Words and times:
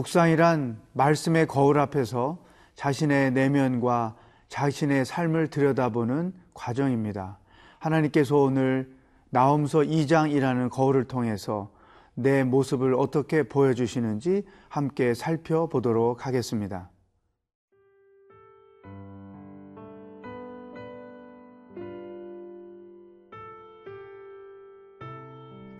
묵상이란 0.00 0.80
말씀의 0.94 1.46
거울 1.46 1.78
앞에서 1.78 2.38
자신의 2.74 3.32
내면과 3.32 4.16
자신의 4.48 5.04
삶을 5.04 5.48
들여다보는 5.48 6.32
과정입니다. 6.54 7.38
하나님께서 7.78 8.38
오늘 8.38 8.90
나움서 9.28 9.80
2장이라는 9.80 10.70
거울을 10.70 11.04
통해서 11.04 11.70
내 12.14 12.44
모습을 12.44 12.94
어떻게 12.94 13.42
보여주시는지 13.42 14.46
함께 14.70 15.12
살펴보도록 15.12 16.26
하겠습니다. 16.26 16.88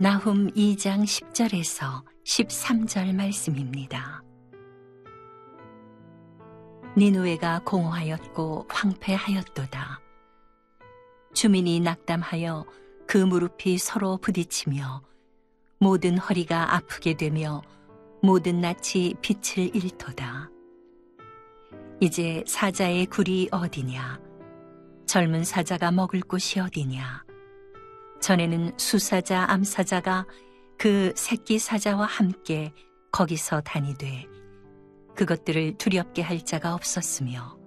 나훔 0.03 0.51
2장 0.53 1.03
10절에서 1.03 2.03
13절 2.25 3.15
말씀입니다. 3.15 4.23
니누에가 6.97 7.61
공허하였고 7.67 8.67
황폐하였도다. 8.71 10.01
주민이 11.35 11.81
낙담하여 11.81 12.65
그 13.07 13.19
무릎이 13.19 13.77
서로 13.77 14.17
부딪히며 14.17 15.03
모든 15.81 16.17
허리가 16.17 16.77
아프게 16.77 17.19
되며 17.19 17.61
모든 18.23 18.63
낯이 18.63 19.17
빛을 19.21 19.77
잃도다. 19.77 20.49
이제 22.01 22.43
사자의 22.47 23.05
굴이 23.05 23.51
어디냐? 23.53 24.19
젊은 25.05 25.45
사자가 25.45 25.91
먹을 25.91 26.23
곳이 26.23 26.59
어디냐? 26.59 27.30
전에는 28.21 28.79
수사자, 28.79 29.47
암사자가 29.49 30.27
그 30.79 31.13
새끼 31.17 31.59
사자와 31.59 32.07
함께 32.07 32.73
거기서 33.13 33.63
다니되 33.63 34.27
그것들을 35.17 35.79
두렵게 35.79 36.23
할 36.23 36.45
자가 36.45 36.75
없었으며 36.75 37.59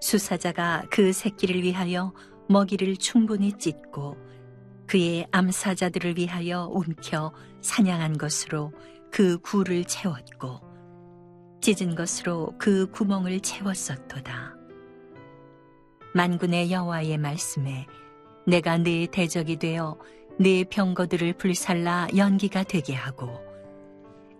수사자가 0.00 0.84
그 0.90 1.12
새끼를 1.12 1.62
위하여 1.62 2.12
먹이를 2.48 2.96
충분히 2.96 3.52
찢고 3.52 4.16
그의 4.86 5.26
암사자들을 5.32 6.16
위하여 6.16 6.68
움켜 6.72 7.32
사냥한 7.60 8.18
것으로 8.18 8.72
그 9.10 9.38
굴을 9.38 9.84
채웠고 9.84 10.60
찢은 11.60 11.94
것으로 11.94 12.54
그 12.58 12.90
구멍을 12.90 13.40
채웠었도다. 13.40 14.54
만군의 16.14 16.70
여호와의 16.70 17.18
말씀에 17.18 17.86
내가 18.46 18.78
네 18.78 19.06
대적이 19.10 19.56
되어 19.56 19.98
네 20.38 20.64
병거들을 20.64 21.34
불살라 21.34 22.08
연기가 22.16 22.62
되게 22.62 22.94
하고 22.94 23.40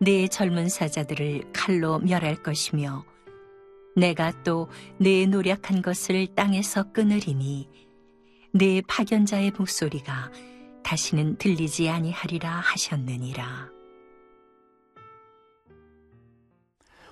네 0.00 0.28
젊은 0.28 0.68
사자들을 0.68 1.52
칼로 1.52 1.98
멸할 1.98 2.36
것이며 2.42 3.04
내가 3.96 4.32
또 4.42 4.68
네 4.98 5.26
노력한 5.26 5.82
것을 5.82 6.26
땅에서 6.34 6.92
끊으리니 6.92 7.68
네 8.52 8.82
파견자의 8.86 9.52
목소리가 9.58 10.30
다시는 10.82 11.36
들리지 11.36 11.88
아니하리라 11.88 12.48
하셨느니라. 12.48 13.70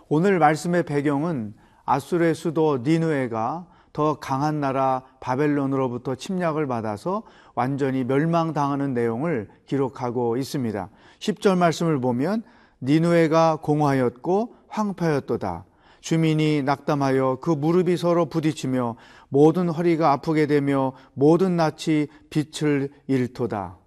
오늘 0.08 0.38
말씀의 0.38 0.84
배경은 0.84 1.54
아수르의 1.84 2.34
수도 2.34 2.78
니누에가 2.78 3.66
더 3.94 4.18
강한 4.18 4.60
나라 4.60 5.02
바벨론으로부터 5.20 6.16
침략을 6.16 6.66
받아서 6.66 7.22
완전히 7.54 8.02
멸망당하는 8.02 8.92
내용을 8.92 9.48
기록하고 9.66 10.36
있습니다. 10.36 10.90
10절 11.20 11.56
말씀을 11.56 12.00
보면 12.00 12.42
니누에가 12.82 13.60
공하였고 13.62 14.56
황파였도다. 14.66 15.64
주민이 16.00 16.64
낙담하여 16.64 17.38
그 17.40 17.50
무릎이 17.50 17.96
서로 17.96 18.26
부딪히며 18.26 18.96
모든 19.28 19.68
허리가 19.68 20.10
아프게 20.10 20.46
되며 20.46 20.92
모든 21.14 21.56
낯이 21.56 22.08
빛을 22.30 22.90
잃도다. 23.06 23.78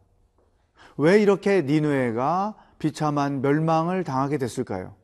왜 0.98 1.22
이렇게 1.22 1.64
니누에가 1.64 2.56
비참한 2.80 3.42
멸망을 3.42 4.06
당하게 4.06 4.38
됐을까요? 4.38 4.96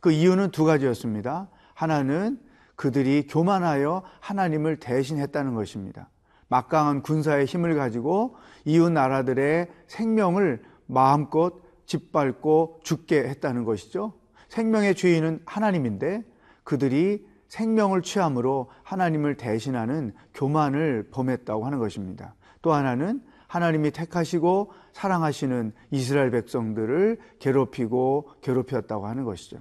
그 0.00 0.12
이유는 0.12 0.52
두 0.52 0.64
가지였습니다. 0.64 1.48
하나는 1.74 2.38
그들이 2.80 3.26
교만하여 3.26 4.02
하나님을 4.20 4.78
대신했다는 4.78 5.54
것입니다. 5.54 6.08
막강한 6.48 7.02
군사의 7.02 7.44
힘을 7.44 7.74
가지고 7.74 8.36
이웃 8.64 8.90
나라들의 8.90 9.68
생명을 9.86 10.62
마음껏 10.86 11.60
짓밟고 11.84 12.80
죽게 12.82 13.28
했다는 13.28 13.64
것이죠. 13.64 14.14
생명의 14.48 14.94
주인은 14.94 15.42
하나님인데 15.44 16.24
그들이 16.64 17.26
생명을 17.48 18.00
취함으로 18.00 18.70
하나님을 18.82 19.36
대신하는 19.36 20.14
교만을 20.32 21.10
범했다고 21.10 21.66
하는 21.66 21.78
것입니다. 21.78 22.34
또 22.62 22.72
하나는 22.72 23.20
하나님이 23.46 23.90
택하시고 23.90 24.72
사랑하시는 24.94 25.74
이스라엘 25.90 26.30
백성들을 26.30 27.18
괴롭히고 27.40 28.30
괴롭혔다고 28.40 29.06
하는 29.06 29.24
것이죠. 29.24 29.58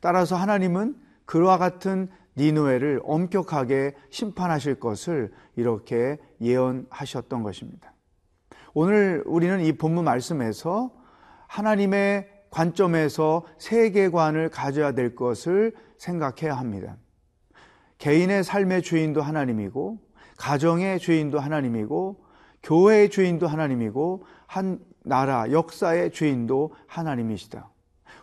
따라서 0.00 0.36
하나님은 0.36 1.08
그와 1.24 1.58
같은 1.58 2.08
니누에를 2.38 3.00
엄격하게 3.04 3.94
심판하실 4.10 4.76
것을 4.76 5.32
이렇게 5.56 6.18
예언하셨던 6.40 7.42
것입니다. 7.42 7.92
오늘 8.72 9.22
우리는 9.26 9.60
이 9.60 9.72
본문 9.72 10.04
말씀에서 10.04 10.92
하나님의 11.48 12.28
관점에서 12.50 13.44
세계관을 13.58 14.50
가져야 14.50 14.92
될 14.92 15.14
것을 15.14 15.74
생각해야 15.98 16.56
합니다. 16.56 16.96
개인의 17.98 18.44
삶의 18.44 18.82
주인도 18.82 19.20
하나님이고, 19.20 19.98
가정의 20.38 21.00
주인도 21.00 21.40
하나님이고, 21.40 22.24
교회의 22.62 23.10
주인도 23.10 23.48
하나님이고, 23.48 24.24
한 24.46 24.78
나라, 25.02 25.50
역사의 25.50 26.12
주인도 26.12 26.72
하나님이시다. 26.86 27.68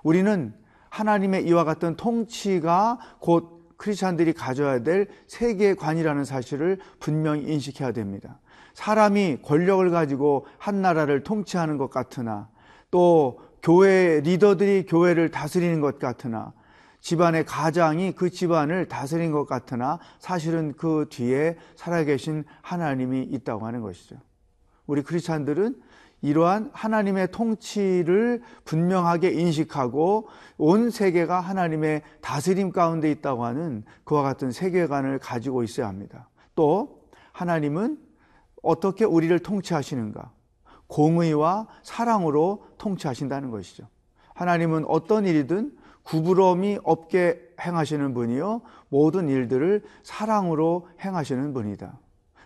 우리는 0.03 0.53
하나님의 0.89 1.45
이와 1.47 1.65
같은 1.65 1.97
통치가 1.97 2.99
곧 3.19 3.54
크리스찬들이 3.85 4.33
가져야 4.33 4.79
될 4.79 5.07
세계관이라는 5.27 6.25
사실을 6.25 6.79
분명히 6.99 7.43
인식해야 7.43 7.91
됩니다. 7.91 8.39
사람이 8.73 9.39
권력을 9.43 9.87
가지고 9.91 10.47
한 10.57 10.81
나라를 10.81 11.23
통치하는 11.23 11.77
것 11.77 11.91
같으나 11.91 12.49
또 12.89 13.39
교회 13.61 14.21
리더들이 14.21 14.87
교회를 14.87 15.29
다스리는 15.29 15.81
것 15.81 15.99
같으나 15.99 16.51
집안의 16.99 17.45
가장이 17.45 18.13
그 18.13 18.31
집안을 18.31 18.87
다스리는 18.87 19.31
것 19.31 19.45
같으나 19.45 19.99
사실은 20.17 20.73
그 20.75 21.05
뒤에 21.11 21.55
살아계신 21.75 22.43
하나님이 22.63 23.21
있다고 23.21 23.67
하는 23.67 23.81
것이죠. 23.81 24.15
우리 24.87 25.03
크리스찬들은 25.03 25.75
이러한 26.25 26.71
하나님의 26.73 27.31
통치를 27.31 28.41
분명하게 28.63 29.29
인식하고 29.29 30.27
온 30.57 30.89
세계가 30.89 31.39
하나님의 31.39 32.01
다스림 32.21 32.71
가운데 32.71 33.11
있다고 33.11 33.45
하는 33.45 33.83
그와 34.05 34.23
같은 34.23 34.51
세계관을 34.51 35.19
가지고 35.19 35.61
있어야 35.61 35.87
합니다. 35.87 36.29
또 36.55 37.01
하나님은 37.31 37.99
어떻게 38.63 39.05
우리를 39.05 39.37
통치하시는가? 39.37 40.31
공의와 40.87 41.67
사랑으로 41.83 42.65
통치하신다는 42.79 43.51
것이죠. 43.51 43.87
하나님은 44.33 44.85
어떤 44.87 45.27
일이든 45.27 45.77
구부러움이 46.03 46.79
없게 46.83 47.39
행하시는 47.61 48.15
분이요. 48.15 48.61
모든 48.89 49.29
일들을 49.29 49.83
사랑으로 50.01 50.87
행하시는 51.03 51.53
분이다. 51.53 51.99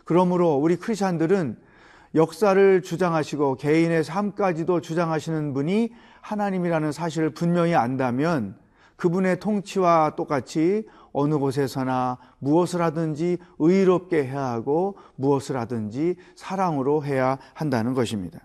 그러므로 0.04 0.56
우리 0.56 0.76
크리스천들은 0.76 1.69
역사를 2.16 2.82
주장하시고 2.82 3.56
개인의 3.56 4.04
삶까지도 4.04 4.82
주장하시는 4.82 5.54
분이 5.54 5.92
하나님이라는 6.22 6.92
사실을 6.92 7.32
분명히 7.32 7.76
안다면 7.76 8.58
그분의 8.96 9.40
통치와 9.40 10.16
똑같이 10.16 10.88
어느 11.14 11.38
곳에서나 11.38 12.18
무엇을 12.40 12.82
하든지 12.82 13.38
의롭게 13.60 14.26
해야 14.26 14.46
하고 14.46 14.98
무엇을 15.16 15.58
하든지 15.58 16.16
사랑으로 16.36 17.04
해야 17.04 17.38
한다는 17.54 17.94
것입니다. 17.94 18.40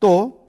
또 0.00 0.46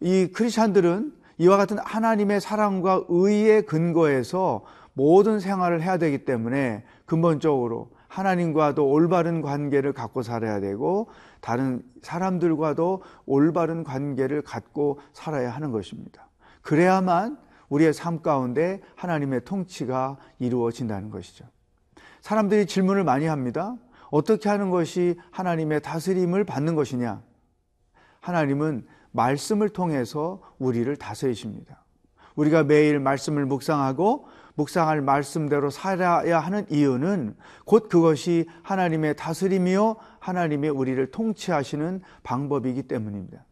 이 0.00 0.28
크리스천들은 0.32 1.12
이와 1.38 1.56
같은 1.56 1.78
하나님의 1.78 2.40
사랑과 2.40 3.04
의의 3.08 3.66
근거에서 3.66 4.64
모든 4.92 5.40
생활을 5.40 5.82
해야 5.82 5.98
되기 5.98 6.24
때문에 6.24 6.84
근본적으로 7.04 7.90
하나님과도 8.08 8.88
올바른 8.88 9.42
관계를 9.42 9.92
갖고 9.92 10.22
살아야 10.22 10.60
되고 10.60 11.08
다른 11.40 11.82
사람들과도 12.02 13.02
올바른 13.26 13.84
관계를 13.84 14.42
갖고 14.42 15.00
살아야 15.12 15.50
하는 15.50 15.72
것입니다. 15.72 16.28
그래야만 16.62 17.38
우리의 17.68 17.92
삶 17.92 18.22
가운데 18.22 18.80
하나님의 18.94 19.44
통치가 19.44 20.16
이루어진다는 20.38 21.10
것이죠. 21.10 21.44
사람들이 22.20 22.66
질문을 22.66 23.04
많이 23.04 23.26
합니다. 23.26 23.76
어떻게 24.10 24.48
하는 24.48 24.70
것이 24.70 25.18
하나님의 25.30 25.80
다스림을 25.82 26.44
받는 26.44 26.74
것이냐? 26.74 27.22
하나님은 28.20 28.86
말씀을 29.12 29.68
통해서 29.68 30.40
우리를 30.58 30.94
다스리십니다. 30.96 31.85
우리가 32.36 32.64
매일 32.64 33.00
말씀을 33.00 33.46
묵상하고 33.46 34.28
묵상할 34.54 35.02
말씀대로 35.02 35.70
살아야 35.70 36.38
하는 36.38 36.64
이유는 36.70 37.36
곧 37.64 37.88
그것이 37.88 38.46
하나님의 38.62 39.16
다스림이요 39.16 39.96
하나님의 40.18 40.70
우리를 40.70 41.10
통치하시는 41.10 42.00
방법이기 42.22 42.84
때문입니다. 42.84 43.44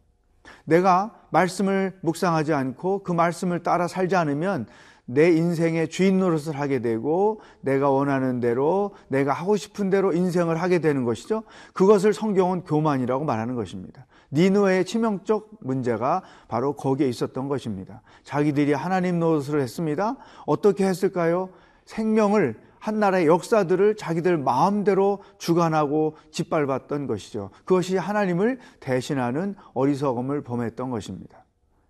내가 0.65 1.15
말씀을 1.31 1.99
묵상하지 2.03 2.55
않고 2.55 3.03
그 3.03 3.13
말씀을 3.13 3.63
따라 3.63 3.87
살지 3.87 4.17
않으면 4.17 4.67
내 5.07 5.31
인생의 5.31 5.89
주인 5.89 6.19
노릇을 6.19 6.59
하게 6.59 6.81
되고 6.81 7.41
내가 7.61 7.91
원하는 7.91 8.41
대로 8.41 8.95
내가 9.09 9.33
하고 9.33 9.57
싶은 9.57 9.91
대로 9.91 10.13
인생을 10.13 10.61
하게 10.61 10.79
되는 10.79 11.05
것이죠. 11.05 11.43
그것을 11.75 12.13
성경은 12.13 12.65
교만이라고 12.65 13.25
말하는 13.25 13.55
것입니다. 13.55 14.07
니누의 14.33 14.85
치명적 14.85 15.51
문제가 15.61 16.23
바로 16.49 16.75
거기에 16.75 17.09
있었던 17.09 17.49
것입니다. 17.49 18.03
자기들이 18.25 18.73
하나님 18.73 19.19
노릇을 19.19 19.61
했습니다. 19.61 20.17
어떻게 20.47 20.87
했을까요? 20.87 21.51
생명을 21.85 22.57
한 22.79 22.99
나라의 22.99 23.27
역사들을 23.27 23.97
자기들 23.97 24.37
마음대로 24.37 25.21
주관하고 25.39 26.17
짓밟았던 26.31 27.07
것이죠. 27.07 27.51
그것이 27.65 27.97
하나님을 27.97 28.59
대신하는 28.81 29.55
어리석음을 29.73 30.43
범했던 30.43 30.91
것입니다. 30.91 31.45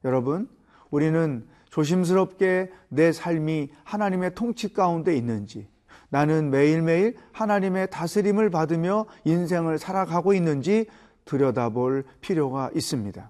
여러분, 0.05 0.49
우리는 0.91 1.47
조심스럽게 1.75 2.71
내 2.89 3.11
삶이 3.11 3.71
하나님의 3.83 4.37
통치 4.37 4.73
가운데 4.73 5.17
있는지, 5.17 5.67
나는 6.09 6.51
매일매일 6.51 7.17
하나님의 7.33 7.91
다스림을 7.91 8.51
받으며 8.51 9.07
인생을 9.25 9.79
살아가고 9.79 10.35
있는지 10.35 10.87
들여다볼 11.25 12.05
필요가 12.21 12.71
있습니다. 12.77 13.29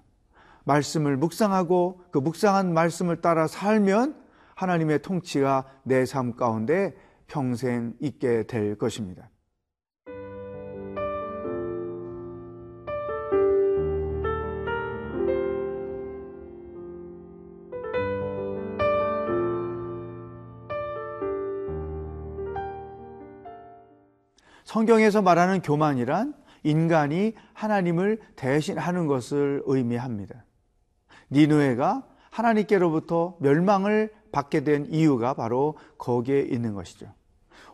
말씀을 0.63 1.17
묵상하고 1.17 2.01
그 2.11 2.19
묵상한 2.19 2.71
말씀을 2.71 3.19
따라 3.19 3.47
살면 3.47 4.15
하나님의 4.53 5.01
통치가 5.01 5.65
내 5.81 6.05
삶 6.05 6.35
가운데 6.35 6.93
평생 7.25 7.95
있게 7.99 8.43
될 8.43 8.77
것입니다. 8.77 9.27
성경에서 24.75 25.21
말하는 25.21 25.61
교만이란 25.61 26.33
인간이 26.63 27.33
하나님을 27.53 28.19
대신하는 28.35 29.07
것을 29.07 29.63
의미합니다. 29.65 30.43
니누에가 31.31 32.03
하나님께로부터 32.29 33.37
멸망을 33.39 34.11
받게 34.33 34.65
된 34.65 34.85
이유가 34.89 35.33
바로 35.33 35.77
거기에 35.97 36.41
있는 36.41 36.73
것이죠. 36.73 37.05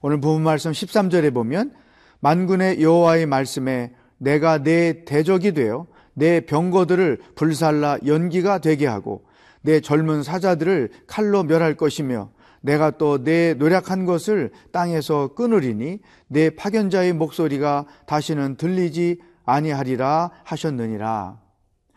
오늘 0.03 0.21
부분 0.21 0.43
말씀 0.43 0.69
13절에 0.69 1.33
보면 1.33 1.73
만군의 2.19 2.83
여호와의 2.83 3.25
말씀에 3.25 3.95
내가 4.19 4.61
내 4.61 5.03
대적이 5.03 5.53
되어 5.53 5.87
내 6.13 6.41
병거들을 6.41 7.19
불살라 7.33 7.97
연기가 8.05 8.59
되게 8.59 8.85
하고 8.85 9.25
내 9.61 9.79
젊은 9.79 10.21
사자들을 10.21 10.91
칼로 11.07 11.41
멸할 11.41 11.73
것이며 11.73 12.29
내가 12.61 12.91
또 12.91 13.17
내 13.23 13.53
노력한 13.53 14.05
것을 14.05 14.51
땅에서 14.71 15.33
끊으리니 15.35 15.99
내 16.27 16.49
파견자의 16.49 17.13
목소리가 17.13 17.85
다시는 18.05 18.55
들리지 18.55 19.19
아니하리라 19.45 20.31
하셨느니라. 20.43 21.39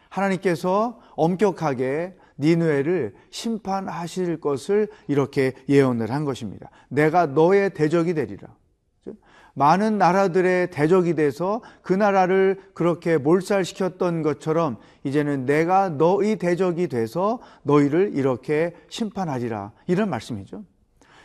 하나님께서 0.09 1.01
엄격하게 1.17 2.15
니누에를 2.39 3.15
심판하실 3.31 4.41
것을 4.41 4.89
이렇게 5.09 5.53
예언을 5.69 6.11
한 6.11 6.25
것입니다. 6.25 6.71
내가 6.89 7.27
너의 7.27 7.71
대적이 7.75 8.15
되리라. 8.15 8.49
많은 9.55 9.99
나라들의 9.99 10.71
대적이 10.71 11.15
돼서 11.15 11.63
그 11.83 11.93
나라를 11.93 12.61
그렇게 12.75 13.17
몰살시켰던 13.17 14.23
것처럼 14.23 14.79
이제는 15.05 15.47
내가 15.47 15.89
너희 15.89 16.37
대적이 16.37 16.89
돼서 16.89 17.41
너희를 17.63 18.13
이렇게 18.15 18.75
심판하리라. 18.89 19.73
이런 19.87 20.11
말씀이죠. 20.11 20.65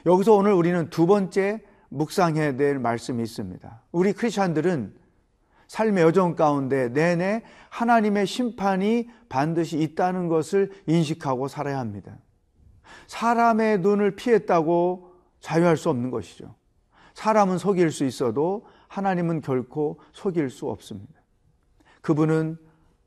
여기서 0.06 0.34
오늘 0.36 0.54
우리는 0.54 0.90
두 0.90 1.08
번째 1.08 1.62
묵상해야 1.90 2.56
될 2.56 2.78
말씀이 2.80 3.22
있습니다. 3.22 3.82
우리 3.92 4.14
크리스천들은 4.14 4.94
삶의 5.68 6.04
여정 6.04 6.36
가운데 6.36 6.90
내내 6.90 7.44
하나님의 7.70 8.26
심판이 8.26 9.10
반드시 9.28 9.80
있다는 9.80 10.28
것을 10.28 10.72
인식하고 10.88 11.48
살아야 11.48 11.80
합니다. 11.80 12.18
사람의 13.08 13.80
눈을 13.80 14.16
피했다고 14.16 15.12
자유할 15.42 15.78
수 15.78 15.90
없는 15.90 16.12
것이죠. 16.12 16.56
사람은 17.20 17.58
속일 17.58 17.92
수 17.92 18.06
있어도 18.06 18.66
하나님은 18.88 19.42
결코 19.42 20.00
속일 20.14 20.50
수 20.50 20.70
없습니다. 20.70 21.14
그분은 22.00 22.58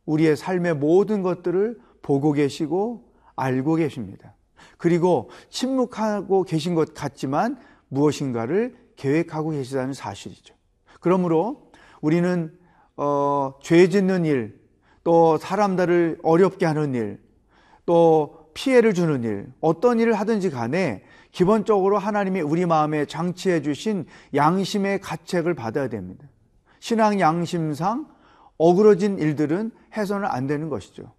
우리의 0.04 0.36
삶의 0.36 0.74
모든 0.74 1.22
것들을 1.22 1.80
보고 2.02 2.32
계시고 2.32 3.10
알고 3.36 3.76
계십니다. 3.76 4.34
그리고 4.76 5.30
침묵하고 5.48 6.42
계신 6.42 6.74
것 6.74 6.92
같지만 6.92 7.58
무엇인가를 7.88 8.76
계획하고 8.96 9.52
계시다는 9.52 9.94
사실이죠. 9.94 10.54
그러므로 11.00 11.70
우리는 12.02 12.52
어, 12.98 13.54
죄 13.62 13.88
짓는 13.88 14.26
일, 14.26 14.60
또 15.04 15.38
사람들을 15.38 16.18
어렵게 16.22 16.66
하는 16.66 16.94
일, 16.94 17.18
또 17.86 18.50
피해를 18.52 18.92
주는 18.92 19.24
일, 19.24 19.50
어떤 19.62 20.00
일을 20.00 20.12
하든지 20.12 20.50
간에 20.50 21.02
기본적으로 21.32 21.98
하나님이 21.98 22.42
우리 22.42 22.66
마음에 22.66 23.06
장치해 23.06 23.62
주신 23.62 24.06
양심의 24.34 25.00
가책을 25.00 25.54
받아야 25.54 25.88
됩니다. 25.88 26.26
신앙 26.78 27.18
양심상 27.20 28.06
어그러진 28.58 29.18
일들은 29.18 29.72
해서는 29.96 30.28
안 30.28 30.46
되는 30.46 30.68
것이죠. 30.68 31.12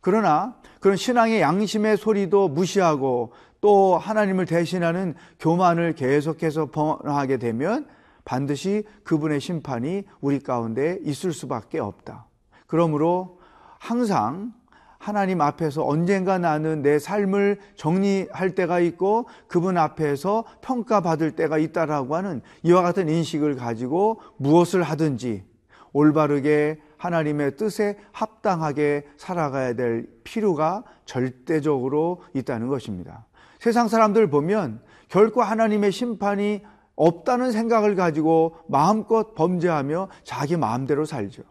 그러나 0.00 0.56
그런 0.80 0.96
신앙의 0.96 1.40
양심의 1.40 1.96
소리도 1.96 2.48
무시하고 2.48 3.32
또 3.60 3.98
하나님을 3.98 4.46
대신하는 4.46 5.14
교만을 5.40 5.94
계속해서 5.94 6.66
범하게 6.66 7.38
되면 7.38 7.86
반드시 8.24 8.84
그분의 9.02 9.40
심판이 9.40 10.04
우리 10.20 10.38
가운데 10.38 10.98
있을 11.02 11.32
수밖에 11.32 11.80
없다. 11.80 12.26
그러므로 12.66 13.40
항상 13.78 14.52
하나님 14.98 15.40
앞에서 15.40 15.86
언젠가 15.86 16.38
나는 16.38 16.82
내 16.82 16.98
삶을 16.98 17.58
정리할 17.76 18.54
때가 18.54 18.80
있고 18.80 19.26
그분 19.46 19.78
앞에서 19.78 20.44
평가받을 20.60 21.32
때가 21.32 21.58
있다라고 21.58 22.16
하는 22.16 22.42
이와 22.64 22.82
같은 22.82 23.08
인식을 23.08 23.56
가지고 23.56 24.20
무엇을 24.36 24.82
하든지 24.82 25.44
올바르게 25.92 26.80
하나님의 26.98 27.56
뜻에 27.56 27.96
합당하게 28.12 29.06
살아가야 29.16 29.74
될 29.74 30.08
필요가 30.24 30.82
절대적으로 31.04 32.22
있다는 32.34 32.68
것입니다. 32.68 33.24
세상 33.60 33.88
사람들 33.88 34.28
보면 34.28 34.80
결코 35.08 35.42
하나님의 35.42 35.92
심판이 35.92 36.62
없다는 36.96 37.52
생각을 37.52 37.94
가지고 37.94 38.56
마음껏 38.66 39.34
범죄하며 39.34 40.08
자기 40.24 40.56
마음대로 40.56 41.04
살죠. 41.04 41.42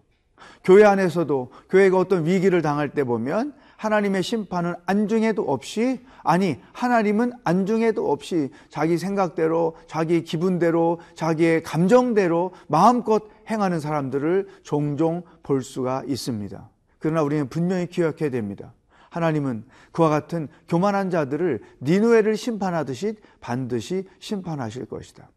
교회 0.64 0.84
안에서도 0.84 1.52
교회가 1.70 1.98
어떤 1.98 2.26
위기를 2.26 2.62
당할 2.62 2.90
때 2.90 3.04
보면 3.04 3.54
하나님의 3.78 4.24
심판은 4.24 4.74
안중에도 4.86 5.44
없이 5.44 6.02
아니 6.24 6.58
하나님은 6.74 7.34
안중에도 7.44 8.12
없이 8.12 8.50
자기 8.70 8.98
생각대로 8.98 9.76
자기 9.88 10.24
기분대로 10.24 11.00
자기의 11.16 11.64
감정대로 11.64 12.52
마음껏 12.68 13.24
행하는 13.50 13.80
사람들을 13.80 14.48
종종 14.64 15.22
볼 15.44 15.62
수가 15.62 16.04
있습니다. 16.08 16.70
그러나 17.00 17.22
우리는 17.22 17.48
분명히 17.48 17.88
기억해야 17.88 18.30
됩니다. 18.32 18.74
하나님은 19.10 19.64
그와 19.92 20.10
같은 20.10 20.48
교만한 20.68 21.10
자들을 21.10 21.62
니누에를 21.82 22.36
심판하듯이 22.36 23.16
반드시 23.40 24.06
심판하실 24.20 24.86
것이다. 24.86 25.30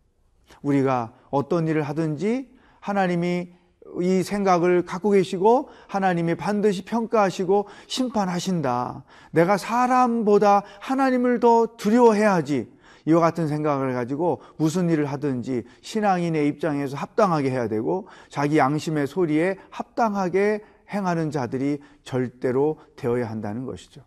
우리가 0.62 1.12
어떤 1.30 1.68
일을 1.68 1.82
하든지 1.82 2.50
하나님이 2.80 3.52
이 4.00 4.22
생각을 4.22 4.84
갖고 4.84 5.10
계시고 5.10 5.68
하나님이 5.88 6.34
반드시 6.36 6.84
평가하시고 6.84 7.66
심판하신다. 7.86 9.04
내가 9.32 9.56
사람보다 9.56 10.62
하나님을 10.80 11.40
더 11.40 11.76
두려워해야지. 11.76 12.68
이와 13.06 13.20
같은 13.20 13.48
생각을 13.48 13.94
가지고 13.94 14.40
무슨 14.56 14.90
일을 14.90 15.06
하든지 15.06 15.64
신앙인의 15.80 16.46
입장에서 16.48 16.96
합당하게 16.96 17.50
해야 17.50 17.66
되고 17.68 18.08
자기 18.28 18.58
양심의 18.58 19.06
소리에 19.06 19.56
합당하게 19.70 20.60
행하는 20.92 21.30
자들이 21.30 21.80
절대로 22.02 22.78
되어야 22.96 23.30
한다는 23.30 23.64
것이죠. 23.64 24.02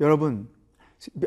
여러분, 0.00 0.48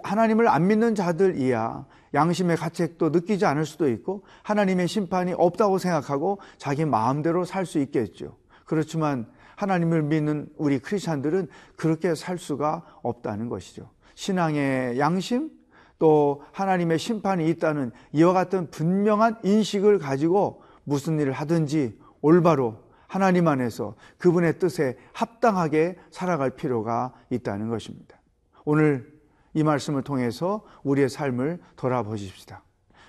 하나님을 0.04 0.48
안 0.48 0.68
믿는 0.68 0.96
자들이야 0.96 1.86
양심의 2.14 2.58
가책도 2.58 3.10
느끼지 3.10 3.46
않을 3.46 3.66
수도 3.66 3.90
있고 3.90 4.24
하나님의 4.44 4.88
심판이 4.88 5.34
없다고 5.34 5.78
생각하고 5.78 6.40
자기 6.58 6.86
마음대로 6.86 7.46
살 7.46 7.66
수 7.66 7.80
있겠죠. 7.80 8.38
그렇지만 8.66 9.28
하나님을 9.56 10.04
믿는 10.04 10.50
우리 10.58 10.80
크리스천들은 10.80 11.48
그렇게 11.76 12.16
살 12.16 12.38
수가 12.38 12.84
없다는 13.02 13.50
것이죠. 13.50 13.90
신앙의 14.16 15.00
양심 15.00 15.50
또 15.98 16.44
하나님의 16.52 17.00
심판이 17.00 17.50
있다는 17.50 17.92
이와 18.14 18.34
같은 18.34 18.70
분명한 18.70 19.40
인식을 19.44 20.00
가지고 20.00 20.62
무슨 20.84 21.20
일을 21.20 21.32
하든지 21.32 21.98
올바로 22.22 22.84
하나님 23.08 23.48
안에서 23.48 23.96
그분의 24.18 24.60
뜻에 24.60 24.98
합당하게 25.14 25.98
살아갈 26.12 26.52
필요가 26.52 27.14
있다는 27.30 27.70
것입니다. 27.70 28.20
오늘 28.66 29.15
이 29.56 29.64
말씀을 29.64 30.04
통해서 30.04 30.64
우리의 30.84 31.10
삶을 31.10 31.60
돌아보십시다. 31.78 32.62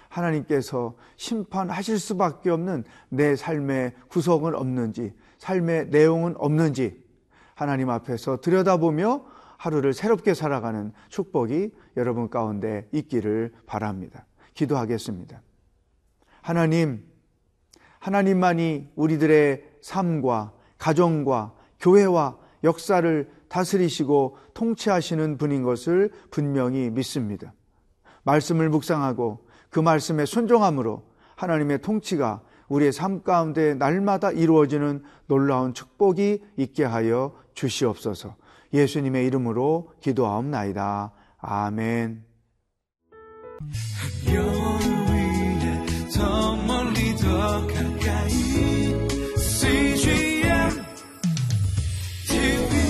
하나님께서 0.08 0.94
심판하실 1.16 1.98
수밖에 1.98 2.50
없는 2.50 2.84
내 3.10 3.36
삶의 3.36 3.92
구석은 4.08 4.54
없는지, 4.54 5.12
삶의 5.38 5.88
내용은 5.88 6.34
없는지 6.38 7.04
하나님 7.54 7.90
앞에서 7.90 8.40
들여다보며 8.40 9.24
하루를 9.58 9.92
새롭게 9.92 10.34
살아가는 10.34 10.92
축복이 11.08 11.72
여러분 11.96 12.30
가운데 12.30 12.88
있기를 12.92 13.52
바랍니다. 13.66 14.24
기도하겠습니다. 14.54 15.42
하나님, 16.42 17.04
하나님만이 17.98 18.92
우리들의 18.94 19.64
삶과 19.80 20.52
가정과 20.78 21.54
교회와 21.80 22.38
역사를 22.62 23.35
다스리시고 23.48 24.36
통치하시는 24.54 25.38
분인 25.38 25.62
것을 25.62 26.10
분명히 26.30 26.90
믿습니다. 26.90 27.52
말씀을 28.24 28.68
묵상하고 28.68 29.46
그 29.70 29.80
말씀에 29.80 30.26
순종함으로 30.26 31.04
하나님의 31.36 31.82
통치가 31.82 32.42
우리의 32.68 32.92
삶 32.92 33.22
가운데 33.22 33.74
날마다 33.74 34.32
이루어지는 34.32 35.02
놀라운 35.26 35.74
축복이 35.74 36.42
있게 36.56 36.84
하여 36.84 37.34
주시옵소서. 37.54 38.36
예수님의 38.72 39.26
이름으로 39.26 39.92
기도하옵나이다. 40.00 41.12
아멘. 41.38 42.24
CGM 49.38 50.84
TV 52.26 52.85